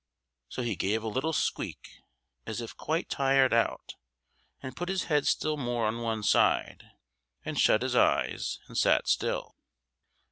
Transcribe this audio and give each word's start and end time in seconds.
So 0.49 0.63
he 0.63 0.75
gave 0.75 1.03
a 1.03 1.07
little 1.07 1.31
squeak, 1.31 2.01
as 2.47 2.59
if 2.59 2.75
quite 2.75 3.07
tired 3.07 3.53
out, 3.53 3.93
and 4.59 4.75
put 4.75 4.89
his 4.89 5.03
head 5.03 5.27
still 5.27 5.57
more 5.57 5.85
on 5.85 6.01
one 6.01 6.23
side, 6.23 6.89
and 7.45 7.59
shut 7.59 7.83
his 7.83 7.95
eyes, 7.95 8.59
and 8.67 8.75
sat 8.75 9.07
still. 9.07 9.57